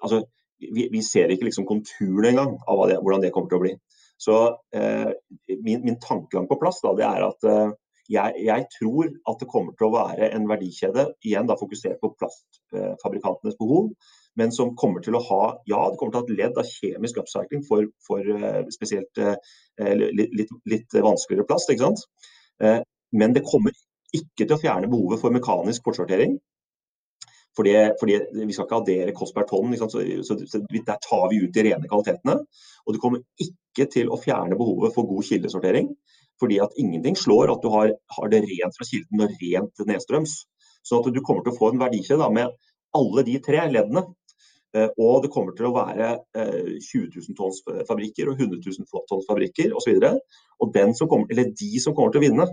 [0.06, 0.22] altså,
[0.62, 3.74] vi, vi, ser ikke liksom konturene engang av det, hvordan det kommer til å bli.
[4.22, 4.38] Så
[4.76, 5.10] eh,
[5.50, 7.74] min, min, tankegang på plast da, det er at eh,
[8.14, 12.14] jeg, jeg, tror at det kommer til å være en verdikjede, igjen da fokusert på
[12.20, 13.92] plastfabrikantenes behov,
[14.40, 16.70] men som kommer til å ha ja, det kommer til å ha et ledd av
[16.70, 19.36] kjemisk upcycling for, for uh, spesielt uh,
[20.10, 21.70] litt, litt, vanskeligere plast.
[21.70, 22.06] ikke sant?
[22.64, 22.80] Uh,
[23.14, 23.76] men det kommer
[24.14, 26.38] ikke til å fjerne behovet for mekanisk bortsortering.
[27.58, 31.44] Fordi, fordi, Vi skal ikke addere kost per tonn, så, så, så, der tar vi
[31.44, 32.40] ut de rene kvalitetene.
[32.86, 35.92] Og det kommer ikke til å fjerne behovet for god kildesortering.
[36.42, 40.40] Fordi at ingenting slår at du har, har det rent fra kilden og rent nedstrøms.
[40.84, 42.52] Så at du kommer til å få en verdikjede med
[42.94, 44.04] alle de tre leddene
[44.74, 49.06] Eh, og det kommer til å være 20 eh, 000 tonns fabrikker og 100 000
[49.10, 50.00] tonns fabrikker osv.
[50.00, 52.48] Og, og den som kommer, eller de som kommer til å vinne,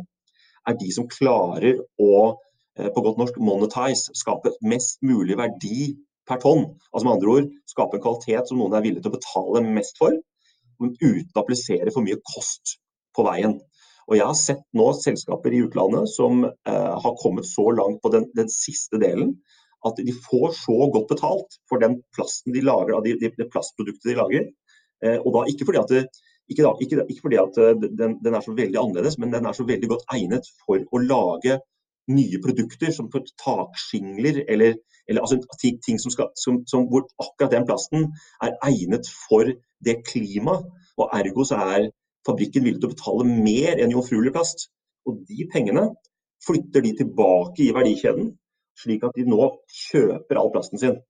[0.69, 2.13] er de som klarer å
[2.77, 5.95] eh, på godt norsk monetize, skape mest mulig verdi
[6.29, 6.67] per tonn.
[6.93, 9.97] Altså med andre ord skape en kvalitet som noen er villig til å betale mest
[10.01, 10.21] for,
[10.81, 12.77] uten å applisere for mye kost
[13.17, 13.57] på veien.
[14.09, 18.13] Og Jeg har sett nå selskaper i utlandet som eh, har kommet så langt på
[18.15, 19.37] den, den siste delen
[19.87, 24.11] at de får så godt betalt for den plasten de lager, de, de, de plastproduktet
[24.11, 24.51] de lager.
[25.05, 26.03] Eh, og da ikke fordi at, det,
[26.53, 29.49] ikke da, ikke, ikke fordi at eh, den, den, er så veldig annerledes, men den
[29.49, 31.61] er så veldig godt egnet for å lage
[32.11, 34.77] nye produkter som takskingler eller,
[35.09, 35.39] eller altså,
[35.87, 38.09] ting som skal, som, som, hvor akkurat den plasten
[38.43, 39.53] er egnet for
[39.85, 40.67] det klimaet.
[41.01, 41.89] Og ergo så er
[42.27, 44.69] fabrikken villig til å betale mer enn jomfruelig plast.
[45.09, 45.89] Og de pengene
[46.45, 48.35] flytter de tilbake i verdikjeden
[48.81, 49.49] slik at de nå
[49.91, 51.01] kjøper all plasten sin.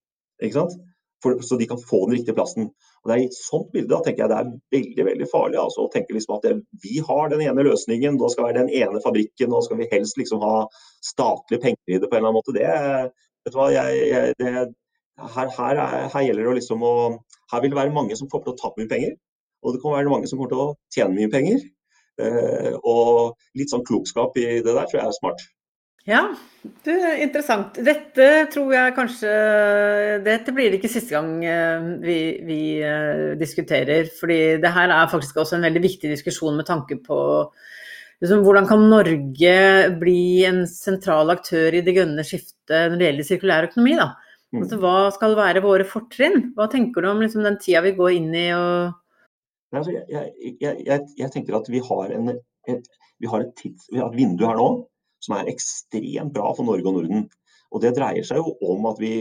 [1.20, 2.70] For, så de kan få den riktige plasten.
[3.02, 5.58] Og det er I et sånt bilde da, tenker jeg det er veldig veldig farlig
[5.60, 8.72] altså, å tenke liksom at det, vi har den ene løsningen, da skal være den
[8.80, 10.54] ene fabrikken, og skal vi helst liksom ha
[11.04, 12.56] statlige penger i det på en eller annen måte.
[12.56, 14.54] Det, hva, jeg, jeg, det,
[15.20, 16.94] her, her, er, her, gjelder det liksom å
[17.50, 19.14] Her vil det være mange som får til å tape mye penger,
[19.60, 21.62] og det kan være mange som kommer til å tjene mye penger.
[22.20, 25.48] Eh, og litt sånn klokskap i det der tror jeg er smart.
[26.08, 26.22] Ja,
[26.86, 27.76] det er interessant.
[27.84, 29.32] Dette tror jeg kanskje
[30.24, 34.08] Dette blir det ikke siste gang eh, vi, vi uh, diskuterer.
[34.20, 37.18] fordi det her er faktisk også en veldig viktig diskusjon med tanke på
[38.22, 39.58] liksom, hvordan kan Norge
[40.00, 43.98] bli en sentral aktør i det grønne skiftet når det gjelder sirkulær økonomi.
[44.00, 44.10] da.
[44.50, 44.64] Mm.
[44.64, 46.50] Altså, hva skal være våre fortrinn?
[46.56, 48.48] Hva tenker du om liksom, den tida vi går inn i?
[48.56, 48.96] og
[49.78, 52.32] altså, jeg, jeg, jeg, jeg, tenker at vi har, en,
[52.68, 52.88] et,
[53.20, 54.70] vi har et, tids, vi har et vindu her nå
[55.24, 57.28] som er ekstremt bra for Norge og Norden.
[57.70, 59.12] Og Det dreier seg jo om at vi,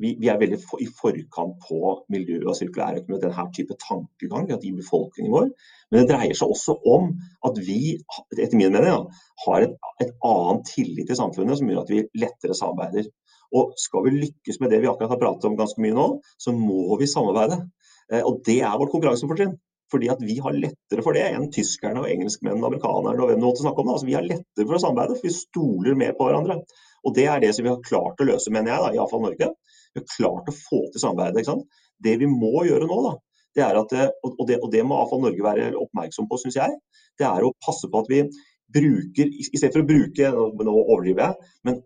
[0.00, 4.48] vi, vi er veldig for, i forkant på miljø og sirkulær økonomi, denne type tankegang
[4.56, 5.50] i befolkningen vår.
[5.90, 7.10] Men det dreier seg også om
[7.48, 7.96] at vi
[8.38, 9.00] etter min mening, ja,
[9.46, 13.10] har et, et annet tillit til samfunnet som gjør at vi lettere samarbeider.
[13.58, 16.06] Og Skal vi lykkes med det vi akkurat har pratet om ganske mye nå,
[16.38, 17.64] så må vi samarbeide.
[18.12, 19.56] Eh, og Det er vårt konkurransefortrinn.
[19.90, 23.40] Fordi at vi har lettere for det enn tyskerne og engelskmennene og amerikanerne og hvem
[23.42, 23.90] du måtte snakke om.
[23.94, 26.60] Altså, vi har lettere for å samarbeide, for vi stoler mer på hverandre.
[27.08, 29.50] Og Det er det som vi har klart å løse, mener jeg, da, iallfall Norge.
[29.94, 31.66] Vi har klart å få til samarbeid.
[32.00, 33.14] Det vi må gjøre nå, da,
[33.56, 36.76] det er at, og det, og det må iallfall Norge være oppmerksom på, syns jeg,
[37.18, 38.22] det er å passe på at vi
[38.70, 41.80] bruker, i stedet for å bruke, nå overdriver jeg, men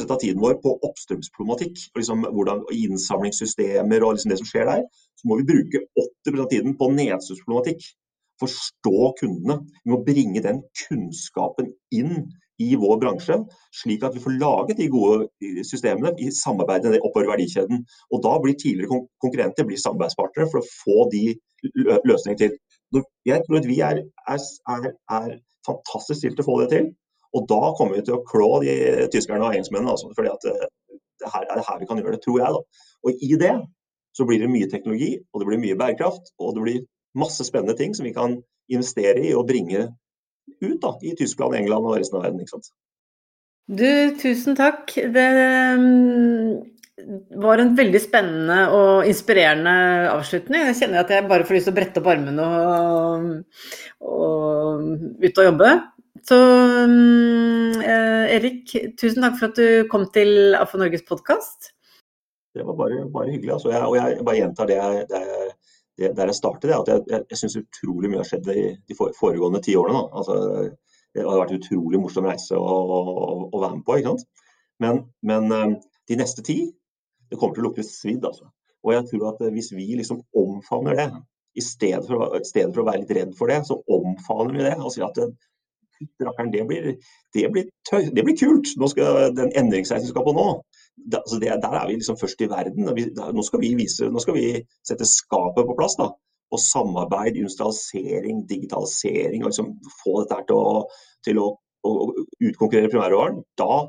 [0.00, 4.84] av tiden vår på oppstrømsproblematikk og liksom hvordan innsamlingssystemer og liksom det som skjer der,
[5.20, 5.82] så må vi bruke
[6.26, 7.88] 80 av tiden på nedsynsproblematikk.
[8.40, 9.58] Forstå kundene.
[9.84, 12.30] Vi må bringe den kunnskapen inn
[12.60, 13.36] i vår bransje,
[13.72, 15.28] slik at vi får laget de gode
[15.64, 17.84] systemene i samarbeid med oppover verdikjeden.
[18.12, 21.24] Og Da blir tidligere konkurrenter blir samarbeidspartnere for å få de
[22.08, 22.58] løsningene til.
[23.28, 26.90] Jeg tror at vi er, er, er fantastisk stilt til å få det til.
[27.36, 28.72] Og da kommer vi til å klå de
[29.14, 29.94] tyskerne og engelskmennene.
[29.94, 30.64] Altså, fordi at eh,
[31.20, 32.56] det her er det her vi kan gjøre det, tror jeg.
[32.56, 32.88] Da.
[33.06, 33.54] Og i det
[34.16, 36.80] så blir det mye teknologi, og det blir mye bærekraft, og det blir
[37.18, 38.38] masse spennende ting som vi kan
[38.70, 39.88] investere i og bringe
[40.60, 42.42] ut da, i Tyskland, England og resten av verden.
[42.42, 42.70] ikke sant?
[43.70, 44.90] Du, tusen takk.
[45.14, 45.26] Det,
[47.40, 49.74] var en veldig spennende og inspirerende
[50.10, 50.66] avslutning.
[50.68, 53.64] Jeg kjenner at jeg bare får lyst til å brette opp armene og,
[54.04, 55.72] og ut og jobbe.
[56.26, 56.38] Så
[57.80, 61.72] eh, Erik, tusen takk for at du kom til AFO Norges podkast.
[62.60, 63.54] Det var bare, bare hyggelig.
[63.56, 63.72] Altså.
[63.72, 65.24] Jeg, og jeg bare gjentar det jeg, det
[66.00, 68.96] det, der jeg startet, at jeg, jeg, jeg syns utrolig mye har skjedd de, de
[68.96, 70.06] foregående ti årene.
[70.16, 70.36] Altså,
[71.14, 73.00] det har vært en utrolig morsom reise å, å,
[73.50, 73.98] å være med på.
[73.98, 74.46] ikke sant?
[74.80, 75.74] Men, men eh,
[76.08, 76.62] de neste ti
[77.30, 78.24] det kommer til å lukte svidd.
[78.24, 78.48] altså.
[78.86, 81.10] Og jeg tror at eh, hvis vi liksom omfavner det,
[81.58, 84.76] i stedet for, stedet for å være litt redd for det, så omfavner vi det
[84.78, 85.32] og sier at eh,
[86.00, 86.94] det blir,
[87.34, 88.70] det, blir tøy, det blir kult.
[88.80, 90.46] Nå skal Den endringsreisen skal på nå,
[91.06, 92.90] da, altså det, der er vi liksom først i verden.
[92.96, 94.46] Vi, der, nå, skal vi vise, nå skal vi
[94.86, 95.96] sette skapet på plass.
[96.00, 96.10] da,
[96.50, 99.44] Og samarbeid, industrialisering, digitalisering.
[99.44, 100.84] og liksom Få dette til å,
[101.26, 101.48] til å,
[101.86, 103.42] å, å utkonkurrere primærråvaren.
[103.60, 103.86] Da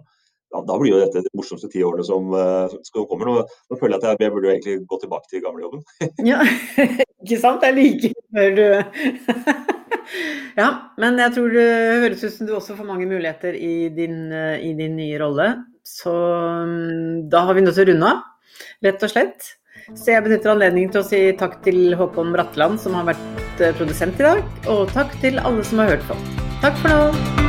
[0.52, 3.30] ja, da blir jo dette de morsomste ti årene som, uh, som kommer.
[3.30, 5.84] Nå, nå, føler jeg at jeg, jeg burde egentlig gå tilbake til gamlejobben.
[6.32, 6.42] ja,
[7.24, 7.64] ikke sant?
[7.64, 8.12] Det er like
[8.58, 8.66] du
[10.62, 10.68] Ja,
[11.00, 11.68] men jeg tror det
[12.04, 15.54] høres ut som du også får mange muligheter i din, uh, i din nye rolle.
[15.92, 18.24] Så um, da har vi nødt til å runde av,
[18.88, 19.52] rett og slett.
[19.92, 23.76] Så jeg benytter anledningen til å si takk til Håkon Bratteland, som har vært eh,
[23.78, 24.44] produsent i dag.
[24.72, 26.20] Og takk til alle som har hørt på.
[26.62, 27.41] Takk for nå.